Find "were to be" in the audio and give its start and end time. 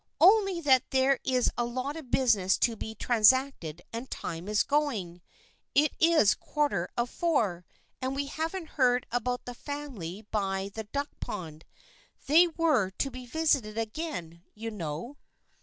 12.47-13.27